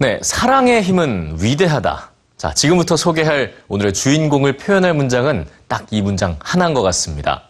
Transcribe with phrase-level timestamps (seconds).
[0.00, 2.10] 네, 사랑의 힘은 위대하다.
[2.36, 7.42] 자, 지금부터 소개할 오늘의 주인공을 표현할 문장은 딱 이 문장 하나인 것 같습니다.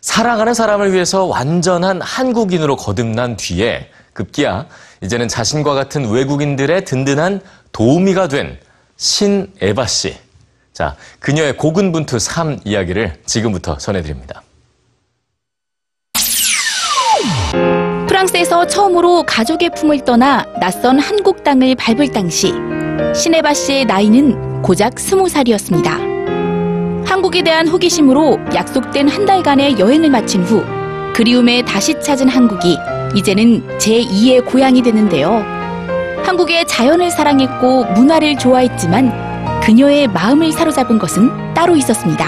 [0.00, 4.66] 사랑하는 사람을 위해서 완전한 한국인으로 거듭난 뒤에 급기야
[5.02, 7.40] 이제는 자신과 같은 외국인들의 든든한
[7.72, 8.60] 도우미가 된
[8.96, 10.16] 신에바 씨.
[10.72, 14.43] 자, 그녀의 고군분투 삶 이야기를 지금부터 전해드립니다.
[18.24, 22.54] 프랑스에서 처음으로 가족의 품을 떠나 낯선 한국 땅을 밟을 당시
[23.14, 25.90] 시네바 씨의 나이는 고작 스무 살이었습니다.
[27.04, 30.62] 한국에 대한 호기심으로 약속된 한 달간의 여행을 마친 후
[31.14, 32.78] 그리움에 다시 찾은 한국이
[33.14, 35.44] 이제는 제2의 고향이 되는데요.
[36.24, 42.26] 한국의 자연을 사랑했고 문화를 좋아했지만 그녀의 마음을 사로잡은 것은 따로 있었습니다.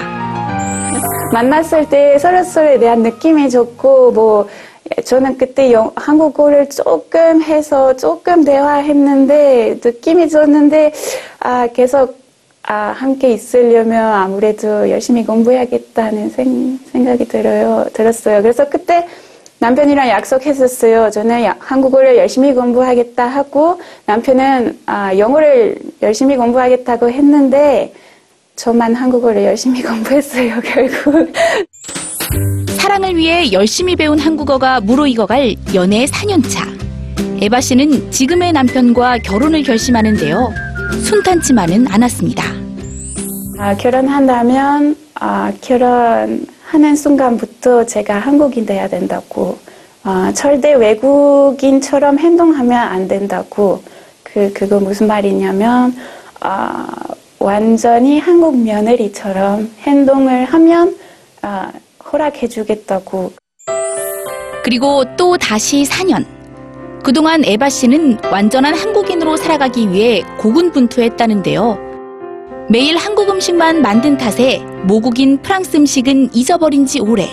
[1.32, 4.48] 만났을 때 서로서로에 대한 느낌이 좋고 뭐
[5.04, 10.92] 저는 그때 영- 한국어를 조금 해서 조금 대화했는데 느낌이 좋았는데
[11.40, 12.18] 아 계속
[12.62, 18.42] 아 함께 있으려면 아무래도 열심히 공부해야겠다는 생, 생각이 들어요 들었어요.
[18.42, 19.06] 그래서 그때
[19.58, 21.10] 남편이랑 약속했었어요.
[21.10, 27.92] 저는 야- 한국어를 열심히 공부하겠다 하고 남편은 아 영어를 열심히 공부하겠다고 했는데
[28.56, 31.30] 저만 한국어를 열심히 공부했어요 결국
[32.86, 37.42] 사랑을 위해 열심히 배운 한국어가 무르익어갈 연애 4년차.
[37.42, 40.52] 에바 씨는 지금의 남편과 결혼을 결심하는데요.
[41.02, 42.44] 순탄치만은 않았습니다.
[43.58, 49.58] 아, 결혼한다면 아, 결혼하는 순간부터 제가 한국인 돼야 된다고
[50.04, 53.82] 아, 절대 외국인처럼 행동하면 안 된다고
[54.22, 55.92] 그 그거 무슨 말이냐면
[56.38, 56.86] 아,
[57.40, 60.96] 완전히 한국 며느리처럼 행동을 하면
[61.42, 61.72] 아,
[62.12, 63.32] 허락해주겠다고
[64.66, 66.26] 그리고 또 다시 4년.
[67.04, 71.78] 그동안 에바 씨는 완전한 한국인으로 살아가기 위해 고군분투했다는데요.
[72.68, 77.28] 매일 한국 음식만 만든 탓에 모국인 프랑스 음식은 잊어버린 지 오래.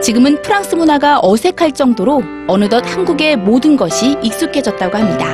[0.00, 5.26] 지금은 프랑스 문화가 어색할 정도로 어느덧 한국의 모든 것이 익숙해졌다고 합니다.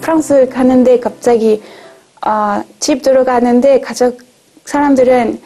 [0.00, 1.60] 프랑스 가는데 갑자기
[2.22, 4.18] 아, 집 들어가는데 가족
[4.64, 5.40] 사람들은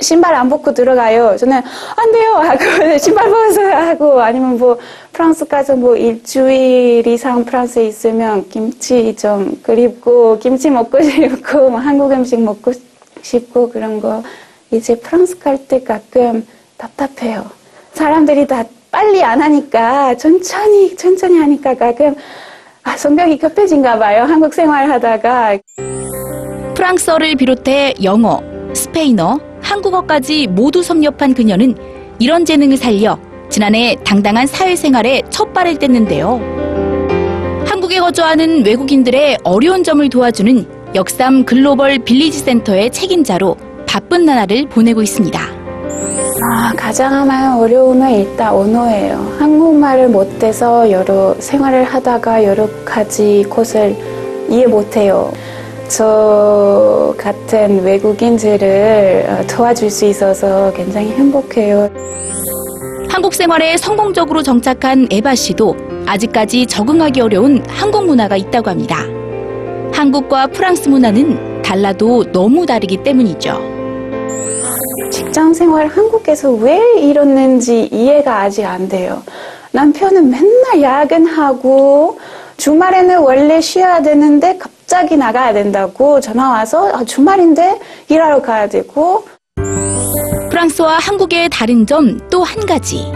[0.00, 1.36] 신발 안 벗고 들어가요.
[1.36, 1.56] 저는
[1.96, 4.78] 안 돼요 하고 신발 벗어요 하고 아니면 뭐
[5.12, 12.12] 프랑스 가서 뭐 일주일 이상 프랑스에 있으면 김치 좀 그립고 김치 먹고 싶고 뭐 한국
[12.12, 12.72] 음식 먹고
[13.22, 14.22] 싶고 그런 거
[14.70, 16.46] 이제 프랑스 갈 때 가끔
[16.78, 17.44] 답답해요.
[17.92, 22.14] 사람들이 다 빨리 안 하니까 천천히 천천히 하니까 가끔
[22.82, 24.22] 아, 성격이 급해진가 봐요.
[24.24, 25.58] 한국 생활하다가.
[26.74, 28.40] 프랑스어를 비롯해 영어,
[28.74, 29.38] 스페인어,
[29.80, 31.74] 한국어까지 모두 섭렵한 그녀는
[32.18, 33.18] 이런 재능을 살려
[33.48, 36.38] 지난해 당당한 사회생활에 첫 발을 뗐는데요.
[37.66, 45.40] 한국에 거주하는 외국인들의 어려운 점을 도와주는 역삼 글로벌 빌리지 센터의 책임자로 바쁜 나날을 보내고 있습니다.
[46.42, 49.36] 아, 가장 많은 어려움은 일단 언어예요.
[49.38, 53.96] 한국말을 못해서 여러 생활을 하다가 여러 가지 것을
[54.48, 55.32] 이해 못해요.
[55.90, 61.90] 저 같은 외국인들을 어, 도와줄 수 있어서 굉장히 행복해요.
[63.08, 68.98] 한국 생활에 성공적으로 정착한 에바 씨도 아직까지 적응하기 어려운 한국 문화가 있다고 합니다.
[69.92, 73.60] 한국과 프랑스 문화는 달라도 너무 다르기 때문이죠.
[75.10, 79.24] 직장 생활 한국에서 왜 이러는지 이해가 아직 안 돼요.
[79.72, 82.20] 남편은 맨날 야근하고
[82.58, 84.79] 주말에는 원래 쉬어야 되는데 갑자기
[85.16, 87.78] 나가야 된다고 전화 와서 아, 주말인데
[88.08, 89.24] 일하러 가야 되고
[90.50, 93.12] 프랑스와 한국의 다른 점 또 한 가지.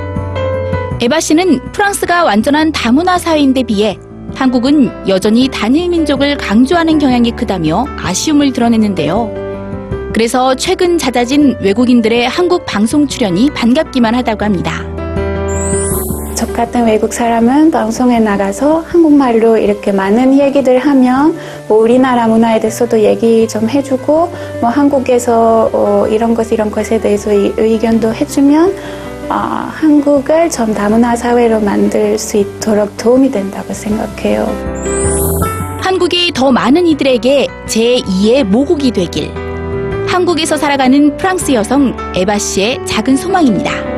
[1.00, 3.98] 에바 씨는 프랑스가 완전한 다문화 사회인 데 비해
[4.34, 9.30] 한국은 여전히 단일 민족을 강조하는 경향이 크다며 아쉬움을 드러냈는데요.
[10.14, 14.93] 그래서 최근 잦아진 외국인들의 한국 방송 출연이 반갑기만 하다고 합니다.
[16.46, 21.34] 저 같은 외국 사람은 방송에 나가서 한국말로 이렇게 많은 얘기들 하면
[21.68, 24.30] 뭐 우리나라 문화에 대해서도 얘기 좀 해주고
[24.60, 28.74] 뭐 한국에서 어, 이런 것 이런 것에 대해서 이- 의견도 해주면
[29.30, 34.46] 아, 한국을 좀 다문화 사회로 만들 수 있도록 도움이 된다고 생각해요.
[35.80, 39.32] 한국이 더 많은 이들에게 제2의 모국이 되길.
[40.06, 43.93] 한국에서 살아가는 프랑스 여성 에바 씨의 작은 소망입니다.